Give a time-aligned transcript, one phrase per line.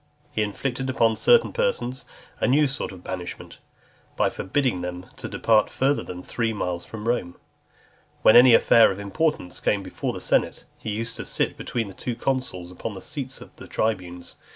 [0.31, 2.05] He inflicted on certain persons
[2.39, 3.59] a new sort of banishment,
[4.15, 7.35] by forbidding them to depart further than three miles from Rome.
[8.23, 11.93] When any affair of importance came before the senate, he used to sit between the
[11.93, 14.37] two consuls upon the seats of the tribunes.